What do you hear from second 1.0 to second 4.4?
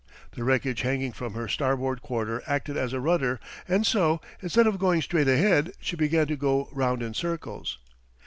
from her starboard quarter acted as a rudder, and so,